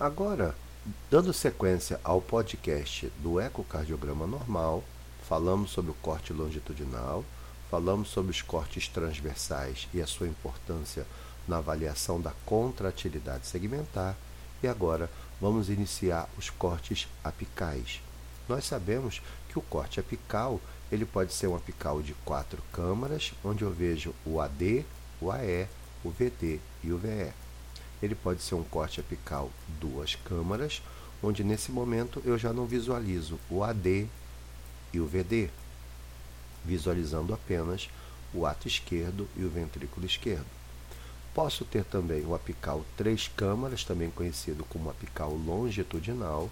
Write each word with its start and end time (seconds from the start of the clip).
Agora, 0.00 0.54
dando 1.10 1.32
sequência 1.32 1.98
ao 2.04 2.22
podcast 2.22 3.10
do 3.18 3.40
ecocardiograma 3.40 4.28
normal, 4.28 4.84
falamos 5.28 5.72
sobre 5.72 5.90
o 5.90 5.94
corte 5.94 6.32
longitudinal, 6.32 7.24
falamos 7.68 8.08
sobre 8.08 8.30
os 8.30 8.40
cortes 8.40 8.86
transversais 8.86 9.88
e 9.92 10.00
a 10.00 10.06
sua 10.06 10.28
importância 10.28 11.04
na 11.48 11.58
avaliação 11.58 12.20
da 12.20 12.30
contratilidade 12.46 13.48
segmentar 13.48 14.14
e 14.62 14.68
agora 14.68 15.10
vamos 15.40 15.68
iniciar 15.68 16.28
os 16.38 16.48
cortes 16.48 17.08
apicais. 17.24 18.00
Nós 18.48 18.66
sabemos 18.66 19.20
que 19.48 19.58
o 19.58 19.62
corte 19.62 19.98
apical 19.98 20.60
ele 20.92 21.04
pode 21.04 21.32
ser 21.32 21.48
um 21.48 21.56
apical 21.56 22.00
de 22.00 22.14
quatro 22.24 22.62
câmaras, 22.72 23.32
onde 23.44 23.64
eu 23.64 23.72
vejo 23.72 24.14
o 24.24 24.40
AD, 24.40 24.86
o 25.20 25.32
AE, 25.32 25.66
o 26.04 26.10
VD 26.10 26.60
e 26.84 26.92
o 26.92 26.98
VE. 26.98 27.32
Ele 28.02 28.14
pode 28.14 28.42
ser 28.42 28.54
um 28.54 28.62
corte 28.62 29.00
apical 29.00 29.50
duas 29.80 30.14
câmaras, 30.14 30.82
onde 31.22 31.42
nesse 31.42 31.72
momento 31.72 32.22
eu 32.24 32.38
já 32.38 32.52
não 32.52 32.66
visualizo 32.66 33.38
o 33.50 33.62
AD 33.64 34.08
e 34.92 35.00
o 35.00 35.06
VD, 35.06 35.50
visualizando 36.64 37.34
apenas 37.34 37.88
o 38.32 38.46
ato 38.46 38.68
esquerdo 38.68 39.28
e 39.36 39.44
o 39.44 39.50
ventrículo 39.50 40.06
esquerdo. 40.06 40.46
Posso 41.34 41.64
ter 41.64 41.84
também 41.84 42.24
o 42.24 42.34
apical 42.34 42.84
três 42.96 43.28
câmaras, 43.28 43.84
também 43.84 44.10
conhecido 44.10 44.64
como 44.64 44.90
apical 44.90 45.32
longitudinal, 45.32 46.50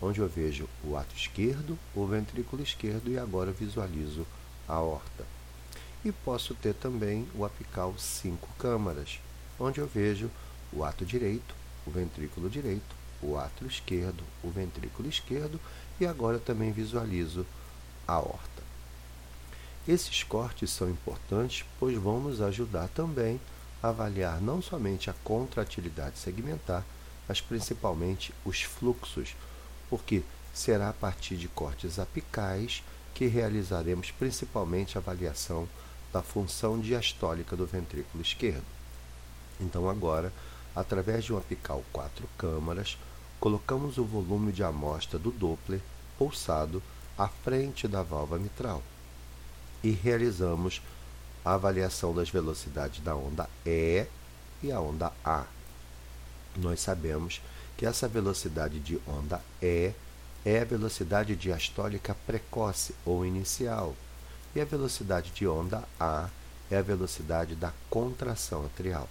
onde 0.00 0.20
eu 0.20 0.28
vejo 0.28 0.68
o 0.84 0.96
ato 0.96 1.14
esquerdo, 1.14 1.78
o 1.94 2.06
ventrículo 2.06 2.62
esquerdo 2.62 3.10
e 3.10 3.18
agora 3.18 3.50
visualizo 3.50 4.26
a 4.68 4.74
aorta. 4.74 5.24
E 6.04 6.12
posso 6.12 6.54
ter 6.54 6.74
também 6.74 7.26
o 7.34 7.44
apical 7.44 7.94
cinco 7.98 8.48
câmaras, 8.58 9.18
onde 9.58 9.80
eu 9.80 9.86
vejo 9.86 10.30
o 10.76 10.84
ato 10.84 11.04
direito, 11.04 11.54
o 11.86 11.90
ventrículo 11.90 12.50
direito, 12.50 12.94
o 13.22 13.36
ato 13.36 13.66
esquerdo, 13.66 14.22
o 14.44 14.50
ventrículo 14.50 15.08
esquerdo 15.08 15.58
e 15.98 16.06
agora 16.06 16.38
também 16.38 16.70
visualizo 16.70 17.46
a 18.06 18.12
aorta. 18.12 18.62
Esses 19.88 20.22
cortes 20.22 20.70
são 20.70 20.90
importantes, 20.90 21.64
pois 21.80 21.96
vão 21.96 22.20
nos 22.20 22.40
ajudar 22.42 22.88
também 22.88 23.40
avaliar 23.82 24.40
não 24.40 24.60
somente 24.60 25.08
a 25.08 25.14
contratilidade 25.24 26.18
segmentar, 26.18 26.84
mas 27.28 27.40
principalmente 27.40 28.34
os 28.44 28.62
fluxos, 28.62 29.34
porque 29.88 30.22
será 30.52 30.88
a 30.88 30.92
partir 30.92 31.36
de 31.36 31.48
cortes 31.48 31.98
apicais 31.98 32.82
que 33.14 33.26
realizaremos 33.26 34.10
principalmente 34.10 34.98
a 34.98 35.00
avaliação 35.00 35.68
da 36.12 36.22
função 36.22 36.78
diastólica 36.78 37.56
do 37.56 37.66
ventrículo 37.66 38.22
esquerdo. 38.22 38.64
Então, 39.60 39.88
agora, 39.88 40.32
através 40.76 41.24
de 41.24 41.32
um 41.32 41.38
apical 41.38 41.82
quatro 41.90 42.28
câmaras, 42.36 42.98
colocamos 43.40 43.96
o 43.96 44.04
volume 44.04 44.52
de 44.52 44.62
amostra 44.62 45.18
do 45.18 45.30
Doppler 45.30 45.80
pulsado 46.18 46.82
à 47.16 47.26
frente 47.26 47.88
da 47.88 48.02
válvula 48.02 48.38
mitral 48.38 48.82
e 49.82 49.90
realizamos 49.90 50.82
a 51.44 51.54
avaliação 51.54 52.14
das 52.14 52.28
velocidades 52.28 53.02
da 53.02 53.16
onda 53.16 53.48
E 53.64 54.06
e 54.62 54.70
a 54.70 54.80
onda 54.80 55.12
A. 55.24 55.44
Nós 56.56 56.80
sabemos 56.80 57.40
que 57.76 57.86
essa 57.86 58.08
velocidade 58.08 58.80
de 58.80 59.00
onda 59.06 59.40
E 59.62 59.92
é 60.44 60.60
a 60.60 60.64
velocidade 60.64 61.36
diastólica 61.36 62.16
precoce 62.26 62.94
ou 63.04 63.24
inicial, 63.24 63.94
e 64.54 64.60
a 64.60 64.64
velocidade 64.64 65.30
de 65.32 65.46
onda 65.46 65.84
A 65.98 66.28
é 66.70 66.78
a 66.78 66.82
velocidade 66.82 67.54
da 67.54 67.72
contração 67.90 68.64
atrial. 68.64 69.08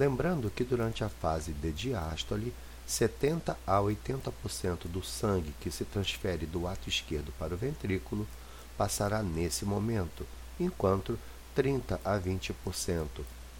Lembrando 0.00 0.48
que 0.48 0.64
durante 0.64 1.04
a 1.04 1.10
fase 1.10 1.52
de 1.52 1.70
diástole, 1.70 2.54
70 2.86 3.54
a 3.66 3.76
80% 3.80 4.86
do 4.86 5.02
sangue 5.02 5.54
que 5.60 5.70
se 5.70 5.84
transfere 5.84 6.46
do 6.46 6.66
ato 6.66 6.88
esquerdo 6.88 7.30
para 7.38 7.52
o 7.52 7.56
ventrículo 7.58 8.26
passará 8.78 9.22
nesse 9.22 9.66
momento, 9.66 10.26
enquanto 10.58 11.18
30 11.54 12.00
a 12.02 12.18
20% 12.18 13.08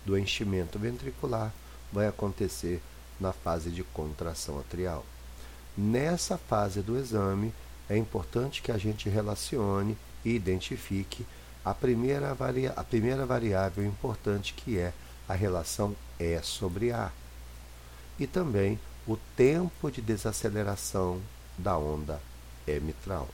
do 0.07 0.17
enchimento 0.17 0.79
ventricular 0.79 1.53
vai 1.93 2.07
acontecer 2.07 2.81
na 3.21 3.35
fase 3.35 3.71
de 3.71 3.83
contração 3.85 4.59
atrial. 4.59 5.05
Nessa 5.77 6.39
fase 6.39 6.81
do 6.81 6.97
exame, 6.97 7.53
é 7.87 7.99
importante 7.99 8.63
que 8.63 8.73
a 8.73 8.79
gente 8.79 9.11
relacione 9.11 9.95
e 10.25 10.31
identifique 10.31 11.27
a 11.63 11.75
primeira, 11.75 12.33
varia 12.33 12.71
a 12.71 12.83
primeira 12.83 13.27
variável 13.27 13.85
importante 13.85 14.55
que 14.55 14.79
é 14.79 14.95
a 15.29 15.35
relação 15.35 15.95
E 16.21 16.39
sobre 16.43 16.93
A. 16.93 17.11
E 18.19 18.27
também 18.27 18.79
o 19.07 19.17
tempo 19.35 19.91
de 19.91 20.03
desaceleração 20.03 21.21
da 21.57 21.79
onda 21.79 22.21
E 22.67 22.79
mitral. 22.79 23.27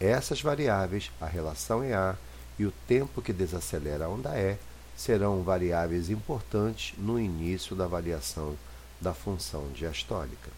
Essas 0.00 0.42
variáveis, 0.42 1.12
a 1.20 1.26
relação 1.26 1.84
EA 1.84 2.18
e 2.58 2.66
o 2.66 2.72
tempo 2.88 3.22
que 3.22 3.32
desacelera 3.32 4.06
a 4.06 4.08
onda 4.08 4.36
E 4.36 4.58
serão 4.96 5.42
variáveis 5.42 6.10
importantes 6.10 6.94
no 6.98 7.18
início 7.18 7.76
da 7.76 7.84
avaliação 7.84 8.56
da 9.00 9.14
função 9.14 9.68
diastólica. 9.72 10.50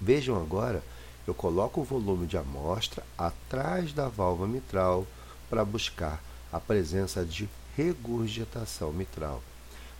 Vejam 0.00 0.36
agora, 0.36 0.82
eu 1.26 1.34
coloco 1.34 1.80
o 1.82 1.84
volume 1.84 2.26
de 2.26 2.38
amostra 2.38 3.04
atrás 3.16 3.92
da 3.92 4.08
válvula 4.08 4.48
mitral 4.48 5.06
para 5.50 5.64
buscar 5.64 6.22
a 6.50 6.58
presença 6.58 7.24
de 7.24 7.48
regurgitação 7.76 8.92
mitral. 8.92 9.42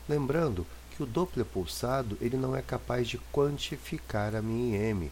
Lembrando 0.09 0.67
que 0.97 1.03
o 1.03 1.07
Doppler 1.07 1.45
pulsado 1.45 2.17
ele 2.21 2.37
não 2.37 2.57
é 2.57 2.63
capaz 2.63 3.07
de 3.07 3.19
quantificar 3.33 4.35
a 4.35 4.41
minha 4.41 4.91
IM, 4.91 5.11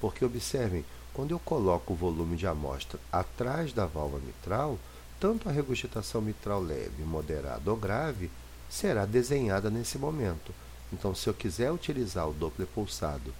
porque 0.00 0.24
observem, 0.24 0.84
quando 1.14 1.30
eu 1.30 1.38
coloco 1.38 1.92
o 1.92 1.96
volume 1.96 2.36
de 2.36 2.46
amostra 2.46 3.00
atrás 3.10 3.72
da 3.72 3.86
válvula 3.86 4.22
mitral, 4.24 4.78
tanto 5.18 5.48
a 5.48 5.52
regurgitação 5.52 6.20
mitral 6.20 6.60
leve, 6.60 7.02
moderada 7.04 7.70
ou 7.70 7.76
grave 7.76 8.30
será 8.68 9.06
desenhada 9.06 9.70
nesse 9.70 9.96
momento. 9.96 10.52
Então, 10.92 11.14
se 11.14 11.26
eu 11.28 11.34
quiser 11.34 11.72
utilizar 11.72 12.28
o 12.28 12.34
Doppler 12.34 12.68
pulsado 12.68 13.32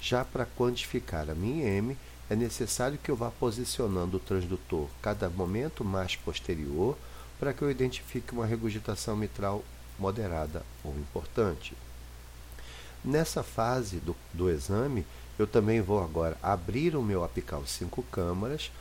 já 0.00 0.24
para 0.24 0.44
quantificar 0.44 1.30
a 1.30 1.34
minha 1.34 1.66
M, 1.66 1.96
é 2.28 2.36
necessário 2.36 2.98
que 2.98 3.10
eu 3.10 3.16
vá 3.16 3.30
posicionando 3.30 4.16
o 4.16 4.20
transdutor 4.20 4.88
cada 5.00 5.30
momento 5.30 5.84
mais 5.84 6.16
posterior 6.16 6.96
para 7.38 7.52
que 7.52 7.62
eu 7.62 7.70
identifique 7.70 8.32
uma 8.32 8.46
regurgitação 8.46 9.16
mitral 9.16 9.64
moderada 10.02 10.64
ou 10.82 10.92
importante. 10.98 11.76
Nessa 13.04 13.42
fase 13.42 14.00
do, 14.00 14.16
do 14.34 14.50
exame, 14.50 15.06
eu 15.38 15.46
também 15.46 15.80
vou 15.80 16.02
agora 16.02 16.36
abrir 16.42 16.96
o 16.96 17.02
meu 17.02 17.22
apical 17.22 17.64
5 17.64 18.02
câmaras, 18.10 18.72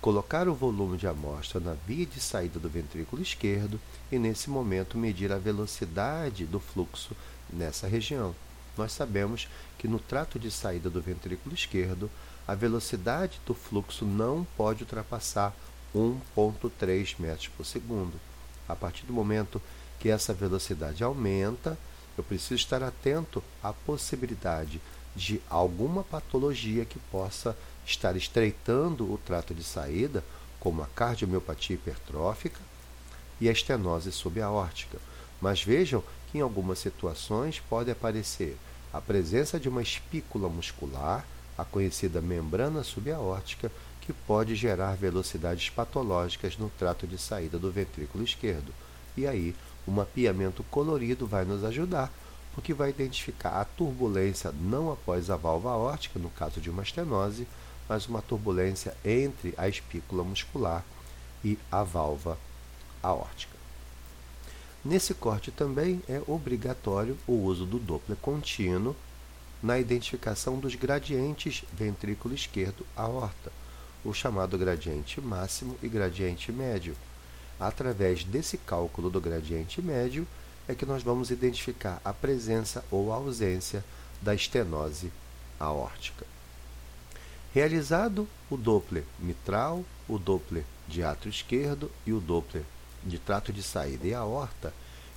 colocar 0.00 0.48
o 0.48 0.54
volume 0.54 0.98
de 0.98 1.06
amostra 1.06 1.60
na 1.60 1.74
via 1.86 2.04
de 2.04 2.20
saída 2.20 2.58
do 2.58 2.68
ventrículo 2.68 3.22
esquerdo 3.22 3.80
e, 4.10 4.18
nesse 4.18 4.50
momento, 4.50 4.98
medir 4.98 5.32
a 5.32 5.38
velocidade 5.38 6.44
do 6.44 6.58
fluxo 6.58 7.16
nessa 7.52 7.86
região. 7.86 8.34
Nós 8.76 8.92
sabemos 8.92 9.48
que 9.78 9.86
no 9.86 10.00
trato 10.00 10.38
de 10.38 10.50
saída 10.50 10.90
do 10.90 11.00
ventrículo 11.00 11.54
esquerdo, 11.54 12.10
a 12.46 12.54
velocidade 12.54 13.40
do 13.46 13.54
fluxo 13.54 14.04
não 14.04 14.46
pode 14.56 14.82
ultrapassar 14.82 15.54
1,3 15.94 17.14
metros 17.18 17.48
por 17.48 17.64
segundo. 17.64 18.20
A 18.68 18.74
partir 18.74 19.06
do 19.06 19.12
momento 19.12 19.60
que 19.98 20.08
essa 20.10 20.32
velocidade 20.32 21.02
aumenta, 21.02 21.78
eu 22.16 22.24
preciso 22.24 22.54
estar 22.54 22.82
atento 22.82 23.42
à 23.62 23.72
possibilidade 23.72 24.80
de 25.14 25.40
alguma 25.48 26.02
patologia 26.02 26.84
que 26.84 26.98
possa 27.10 27.56
estar 27.86 28.16
estreitando 28.16 29.12
o 29.12 29.18
trato 29.18 29.54
de 29.54 29.62
saída, 29.62 30.24
como 30.58 30.82
a 30.82 30.86
cardiomiopatia 30.86 31.74
hipertrófica 31.74 32.60
e 33.40 33.48
a 33.48 33.52
estenose 33.52 34.10
subaórtica. 34.10 34.98
Mas 35.40 35.62
vejam 35.62 36.02
que 36.30 36.38
em 36.38 36.40
algumas 36.40 36.78
situações 36.78 37.60
pode 37.60 37.90
aparecer 37.90 38.56
a 38.92 39.00
presença 39.00 39.58
de 39.58 39.68
uma 39.68 39.82
espícula 39.82 40.48
muscular, 40.48 41.26
a 41.58 41.64
conhecida 41.64 42.20
membrana 42.20 42.82
subaórtica, 42.82 43.70
que 44.00 44.12
pode 44.12 44.54
gerar 44.54 44.96
velocidades 44.96 45.68
patológicas 45.70 46.56
no 46.58 46.70
trato 46.70 47.06
de 47.06 47.18
saída 47.18 47.58
do 47.58 47.70
ventrículo 47.70 48.24
esquerdo. 48.24 48.72
E 49.16 49.26
aí, 49.26 49.54
um 49.86 49.92
mapeamento 49.92 50.62
colorido 50.64 51.26
vai 51.26 51.44
nos 51.44 51.64
ajudar 51.64 52.12
porque 52.54 52.72
vai 52.72 52.90
identificar 52.90 53.60
a 53.60 53.64
turbulência 53.64 54.52
não 54.52 54.92
após 54.92 55.28
a 55.28 55.36
válvula 55.36 55.74
aórtica, 55.74 56.20
no 56.20 56.30
caso 56.30 56.60
de 56.60 56.70
uma 56.70 56.84
estenose, 56.84 57.48
mas 57.88 58.06
uma 58.06 58.22
turbulência 58.22 58.96
entre 59.04 59.52
a 59.56 59.68
espícula 59.68 60.22
muscular 60.22 60.84
e 61.44 61.58
a 61.70 61.82
válvula 61.82 62.38
aórtica. 63.02 63.54
Nesse 64.84 65.14
corte 65.14 65.50
também 65.50 66.02
é 66.08 66.22
obrigatório 66.26 67.18
o 67.26 67.32
uso 67.32 67.66
do 67.66 67.78
Doppler 67.78 68.18
contínuo 68.18 68.94
na 69.62 69.78
identificação 69.78 70.58
dos 70.58 70.74
gradientes 70.74 71.64
ventrículo 71.72 72.34
esquerdo 72.34 72.86
aorta, 72.94 73.50
o 74.04 74.12
chamado 74.12 74.56
gradiente 74.58 75.20
máximo 75.20 75.76
e 75.82 75.88
gradiente 75.88 76.52
médio. 76.52 76.94
Através 77.58 78.24
desse 78.24 78.58
cálculo 78.58 79.08
do 79.08 79.20
gradiente 79.20 79.80
médio, 79.80 80.26
é 80.66 80.74
que 80.74 80.86
nós 80.86 81.02
vamos 81.02 81.30
identificar 81.30 82.00
a 82.04 82.12
presença 82.12 82.84
ou 82.90 83.12
a 83.12 83.16
ausência 83.16 83.84
da 84.20 84.34
estenose 84.34 85.12
aórtica. 85.58 86.26
Realizado 87.52 88.26
o 88.50 88.56
Doppler 88.56 89.04
mitral, 89.18 89.84
o 90.08 90.18
Doppler 90.18 90.64
de 90.88 91.02
átrio 91.02 91.30
esquerdo 91.30 91.90
e 92.06 92.12
o 92.12 92.20
Doppler 92.20 92.64
de 93.02 93.18
trato 93.18 93.52
de 93.52 93.62
saída 93.62 94.06
e 94.06 94.14
aorta, 94.14 94.72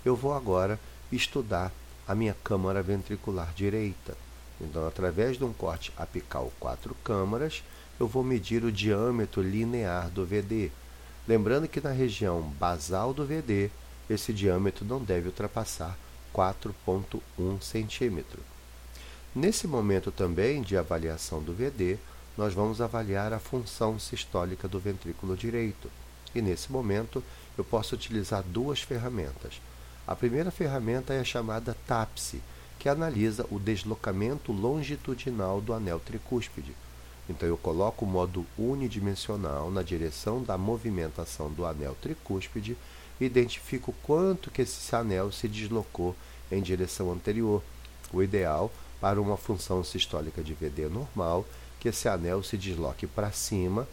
eu 0.06 0.16
vou 0.16 0.34
agora 0.34 0.80
estudar 1.12 1.72
a 2.08 2.14
minha 2.14 2.36
câmara 2.44 2.82
ventricular 2.82 3.54
direita. 3.54 4.16
Então, 4.60 4.88
através 4.88 5.38
de 5.38 5.44
um 5.44 5.54
corte 5.54 5.92
apical 5.98 6.52
quatro 6.60 6.96
câmaras, 7.04 7.64
eu 8.00 8.08
vou 8.08 8.24
medir 8.24 8.64
o 8.64 8.72
diâmetro 8.72 9.42
linear 9.42 10.10
do 10.10 10.26
VD. 10.26 10.72
Lembrando 11.28 11.68
que 11.68 11.82
na 11.82 11.92
região 11.92 12.42
basal 12.42 13.14
do 13.14 13.26
VD, 13.26 13.70
esse 14.10 14.32
diâmetro 14.32 14.86
não 14.86 15.04
deve 15.04 15.28
ultrapassar 15.28 15.98
4,1 16.34 17.62
centímetro. 17.62 18.40
Nesse 19.36 19.68
momento 19.68 20.10
também 20.10 20.62
de 20.62 20.78
avaliação 20.78 21.42
do 21.42 21.54
VD, 21.54 21.98
nós 22.38 22.54
vamos 22.54 22.80
avaliar 22.80 23.34
a 23.34 23.40
função 23.40 24.00
sistólica 24.00 24.68
do 24.68 24.80
ventrículo 24.80 25.36
direito. 25.36 25.92
E 26.34 26.42
nesse 26.42 26.72
momento, 26.72 27.22
eu 27.58 27.64
posso 27.64 27.96
utilizar 27.96 28.44
duas 28.44 28.80
ferramentas. 28.82 29.60
A 30.08 30.16
primeira 30.16 30.50
ferramenta 30.50 31.14
é 31.14 31.20
a 31.20 31.26
chamada 31.26 31.76
TAPSE, 31.86 32.42
que 32.80 32.88
analisa 32.88 33.46
o 33.52 33.60
deslocamento 33.60 34.54
longitudinal 34.54 35.60
do 35.60 35.74
anel 35.74 36.00
tricúspide. 36.00 36.74
Então 37.30 37.48
eu 37.48 37.58
coloco 37.58 38.06
o 38.06 38.08
modo 38.08 38.46
unidimensional 38.58 39.70
na 39.70 39.84
direção 39.84 40.42
da 40.42 40.58
movimentação 40.58 41.52
do 41.52 41.66
anel 41.66 41.96
tricúspide 42.02 42.78
e 43.20 43.26
identifico 43.26 43.94
quanto 44.04 44.50
que 44.50 44.62
esse 44.62 44.96
anel 44.96 45.32
se 45.32 45.48
deslocou 45.48 46.16
em 46.52 46.62
direção 46.62 47.12
anterior. 47.12 47.62
O 48.14 48.24
ideal 48.24 48.72
para 49.02 49.22
uma 49.22 49.38
função 49.38 49.84
sistólica 49.84 50.42
de 50.42 50.54
VD 50.54 50.88
normal 50.88 51.46
que 51.80 51.90
esse 51.90 52.08
anel 52.08 52.42
se 52.42 52.58
desloque 52.58 53.06
para 53.06 53.32
cima 53.32 53.88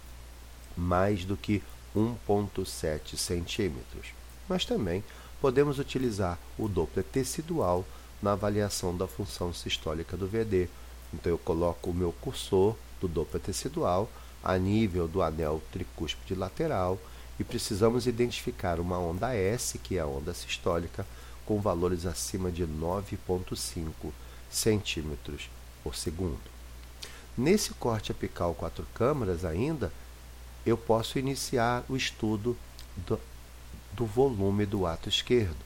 mais 0.77 1.25
do 1.25 1.37
que 1.37 1.63
1,7 1.95 3.17
centímetros. 3.17 4.09
Mas 4.49 4.65
também 4.65 5.05
podemos 5.41 5.79
utilizar 5.79 6.39
o 6.59 6.69
Doppler 6.69 7.05
tecidual 7.05 7.85
na 8.23 8.33
avaliação 8.33 8.97
da 8.97 9.07
função 9.07 9.53
sistólica 9.53 10.17
do 10.17 10.27
VD. 10.27 10.69
Então 11.13 11.31
eu 11.31 11.39
coloco 11.39 11.91
o 11.91 11.95
meu 11.95 12.13
cursor 12.13 12.75
do 13.07 13.15
Doppler 13.15 13.43
tecidual 13.43 14.11
a 14.43 14.57
nível 14.57 15.07
do 15.07 15.23
anel 15.23 15.63
tricúspide 15.73 16.35
lateral 16.35 16.99
e 17.39 17.45
precisamos 17.45 18.07
identificar 18.07 18.79
uma 18.79 18.99
onda 18.99 19.35
S, 19.35 19.79
que 19.79 19.97
é 19.97 20.01
a 20.01 20.07
onda 20.07 20.33
sistólica, 20.35 21.07
com 21.45 21.61
valores 21.61 22.07
acima 22.07 22.51
de 22.51 22.65
9,5 22.65 24.13
centímetros 24.51 25.51
por 25.83 25.95
segundo. 25.97 26.41
Nesse 27.37 27.75
corte 27.75 28.13
apical 28.13 28.55
quatro 28.55 28.87
câmaras 28.95 29.45
ainda, 29.45 29.93
eu 30.65 30.77
posso 30.77 31.19
iniciar 31.19 31.85
o 31.89 31.97
estudo 31.97 32.57
do, 32.97 33.21
do 33.93 34.07
volume 34.07 34.65
do 34.65 34.87
ato 34.87 35.09
esquerdo. 35.09 35.57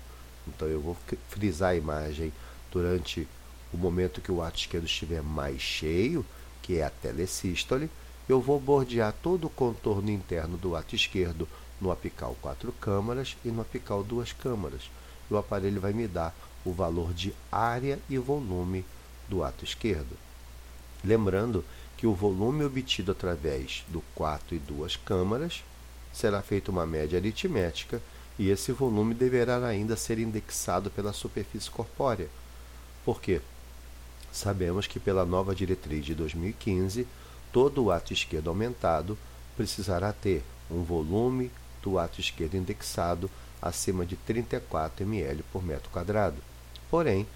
Então 0.46 0.66
eu 0.66 0.80
vou 0.80 0.96
frisar 1.28 1.70
a 1.70 1.76
imagem 1.76 2.32
durante 2.72 3.28
o 3.72 3.76
momento 3.76 4.20
que 4.20 4.32
o 4.32 4.42
ato 4.42 4.58
esquerdo 4.58 4.86
estiver 4.86 5.22
mais 5.22 5.60
cheio, 5.60 6.24
que 6.68 6.76
é 6.76 6.84
a 6.84 6.90
telesístole, 6.90 7.88
eu 8.28 8.42
vou 8.42 8.60
bordear 8.60 9.14
todo 9.22 9.46
o 9.46 9.50
contorno 9.50 10.10
interno 10.10 10.58
do 10.58 10.76
ato 10.76 10.94
esquerdo 10.94 11.48
no 11.80 11.90
apical 11.90 12.36
quatro 12.42 12.70
câmaras 12.72 13.38
e 13.42 13.48
no 13.48 13.62
apical 13.62 14.04
duas 14.04 14.34
câmaras. 14.34 14.90
O 15.30 15.38
aparelho 15.38 15.80
vai 15.80 15.94
me 15.94 16.06
dar 16.06 16.36
o 16.66 16.70
valor 16.70 17.14
de 17.14 17.32
área 17.50 17.98
e 18.06 18.18
volume 18.18 18.84
do 19.30 19.42
ato 19.42 19.64
esquerdo. 19.64 20.14
Lembrando 21.02 21.64
que 21.96 22.06
o 22.06 22.14
volume 22.14 22.64
obtido 22.64 23.12
através 23.12 23.82
do 23.88 24.02
quarto 24.14 24.54
e 24.54 24.58
duas 24.58 24.94
câmaras 24.94 25.64
será 26.12 26.42
feita 26.42 26.70
uma 26.70 26.86
média 26.86 27.18
aritmética 27.18 28.02
e 28.38 28.50
esse 28.50 28.72
volume 28.72 29.14
deverá 29.14 29.66
ainda 29.66 29.96
ser 29.96 30.18
indexado 30.18 30.90
pela 30.90 31.14
superfície 31.14 31.70
corpórea. 31.70 32.28
Por 33.06 33.22
quê? 33.22 33.40
Sabemos 34.32 34.86
que 34.86 35.00
pela 35.00 35.24
nova 35.24 35.54
diretriz 35.54 36.04
de 36.04 36.14
2015, 36.14 37.06
todo 37.52 37.84
o 37.84 37.90
ato 37.90 38.12
esquerdo 38.12 38.48
aumentado 38.48 39.18
precisará 39.56 40.12
ter 40.12 40.44
um 40.70 40.82
volume 40.82 41.50
do 41.82 41.98
ato 41.98 42.20
esquerdo 42.20 42.56
indexado 42.56 43.30
acima 43.60 44.04
de 44.04 44.16
34 44.16 45.04
ml 45.04 45.42
por 45.52 45.62
metro 45.64 45.90
quadrado. 45.90 46.36
Porém, 46.90 47.26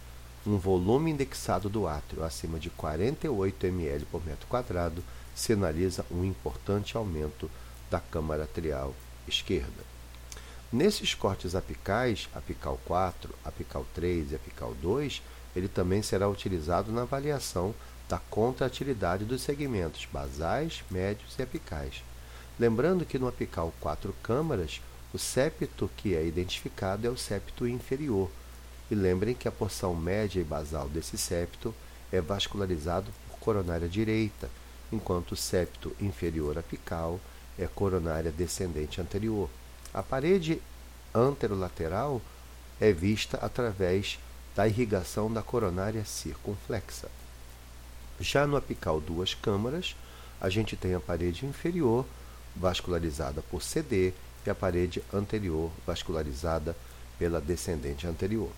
um 0.46 0.56
volume 0.58 1.10
indexado 1.10 1.68
do 1.68 1.86
átrio 1.86 2.24
acima 2.24 2.58
de 2.58 2.68
48 2.70 3.66
ml 3.66 4.04
por 4.06 4.24
metro 4.24 4.46
quadrado 4.46 5.02
sinaliza 5.34 6.04
um 6.10 6.24
importante 6.24 6.96
aumento 6.96 7.50
da 7.90 8.00
câmara 8.00 8.44
atrial 8.44 8.94
esquerda. 9.26 9.92
Nesses 10.72 11.14
cortes 11.14 11.54
apicais, 11.54 12.28
apical 12.34 12.80
4, 12.86 13.34
apical 13.44 13.86
3 13.94 14.32
e 14.32 14.34
apical 14.34 14.74
2, 14.80 15.22
ele 15.54 15.68
também 15.68 16.02
será 16.02 16.28
utilizado 16.28 16.90
na 16.90 17.02
avaliação 17.02 17.74
da 18.08 18.18
contratilidade 18.18 19.24
dos 19.24 19.42
segmentos 19.42 20.06
basais, 20.10 20.82
médios 20.90 21.38
e 21.38 21.42
apicais. 21.42 22.02
Lembrando 22.58 23.04
que 23.04 23.18
no 23.18 23.28
apical 23.28 23.72
4 23.80 24.14
câmaras, 24.22 24.80
o 25.12 25.18
septo 25.18 25.90
que 25.96 26.14
é 26.14 26.24
identificado 26.24 27.06
é 27.06 27.10
o 27.10 27.16
septo 27.16 27.66
inferior, 27.66 28.30
e 28.90 28.94
lembrem 28.94 29.34
que 29.34 29.48
a 29.48 29.52
porção 29.52 29.94
média 29.94 30.40
e 30.40 30.44
basal 30.44 30.88
desse 30.88 31.16
septo 31.16 31.74
é 32.10 32.20
vascularizado 32.20 33.10
por 33.28 33.38
coronária 33.38 33.88
direita, 33.88 34.50
enquanto 34.92 35.32
o 35.32 35.36
septo 35.36 35.96
inferior 35.98 36.58
apical 36.58 37.18
é 37.58 37.66
coronária 37.66 38.30
descendente 38.30 39.00
anterior. 39.00 39.48
A 39.94 40.02
parede 40.02 40.60
anterolateral 41.14 42.20
é 42.80 42.92
vista 42.92 43.38
através 43.38 44.18
da 44.54 44.66
irrigação 44.66 45.32
da 45.32 45.42
coronária 45.42 46.04
circunflexa. 46.04 47.08
Já 48.20 48.46
no 48.46 48.56
apical 48.56 49.00
duas 49.00 49.34
câmaras, 49.34 49.96
a 50.40 50.48
gente 50.48 50.76
tem 50.76 50.94
a 50.94 51.00
parede 51.00 51.46
inferior 51.46 52.04
vascularizada 52.54 53.42
por 53.42 53.62
CD 53.62 54.12
e 54.46 54.50
a 54.50 54.54
parede 54.54 55.02
anterior 55.12 55.70
vascularizada 55.86 56.76
pela 57.18 57.40
descendente 57.40 58.06
anterior. 58.06 58.50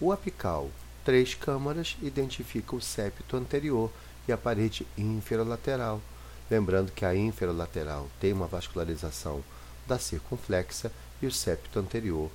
O 0.00 0.12
apical, 0.12 0.70
três 1.04 1.34
câmaras, 1.34 1.96
identifica 2.02 2.74
o 2.74 2.80
septo 2.80 3.36
anterior 3.36 3.90
e 4.26 4.32
a 4.32 4.38
parede 4.38 4.86
inferolateral. 4.96 6.00
Lembrando 6.50 6.92
que 6.92 7.04
a 7.04 7.14
inferolateral 7.14 8.08
tem 8.20 8.32
uma 8.32 8.46
vascularização 8.46 9.42
da 9.86 9.98
circunflexa 9.98 10.90
e 11.20 11.26
o 11.26 11.32
septo 11.32 11.78
anterior 11.78 12.30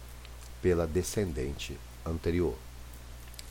pela 0.61 0.85
descendente 0.85 1.77
anterior. 2.05 2.55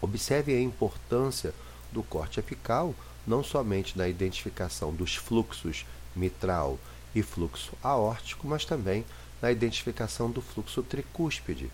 Observe 0.02 0.52
a 0.52 0.60
importância 0.60 1.54
do 1.92 2.02
corte 2.02 2.40
apical, 2.40 2.92
não 3.24 3.44
somente 3.44 3.96
na 3.96 4.08
identificação 4.08 4.92
dos 4.92 5.14
fluxos 5.14 5.86
mitral 6.14 6.76
e 7.14 7.22
fluxo 7.22 7.72
aórtico, 7.82 8.46
mas 8.48 8.64
também 8.64 9.04
na 9.40 9.52
identificação 9.52 10.28
do 10.28 10.42
fluxo 10.42 10.82
tricúspide, 10.82 11.70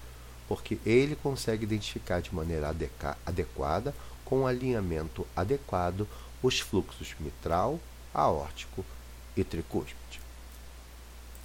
porque 0.47 0.79
ele 0.85 1.17
consegue 1.17 1.65
identificar 1.65 2.21
de 2.21 2.35
maneira 2.35 2.75
adequada, 3.25 3.95
com 4.25 4.47
alinhamento 4.47 5.27
adequado, 5.35 6.07
os 6.43 6.61
fluxos 6.61 7.15
mitral, 7.19 7.81
aórtico 8.13 8.85
e 9.35 9.43
tricúspide. 9.43 10.18